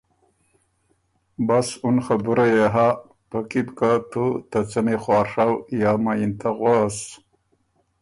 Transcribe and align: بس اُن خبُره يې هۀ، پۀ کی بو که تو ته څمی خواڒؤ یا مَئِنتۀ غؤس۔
بس 1.47 1.67
اُن 1.85 1.97
خبُره 2.05 2.45
يې 2.55 2.65
هۀ، 2.73 2.89
پۀ 3.29 3.39
کی 3.49 3.61
بو 3.65 3.73
که 3.79 3.91
تو 4.11 4.25
ته 4.49 4.59
څمی 4.71 4.97
خواڒؤ 5.03 5.53
یا 5.81 5.91
مَئِنتۀ 6.03 6.51
غؤس۔ 6.59 6.97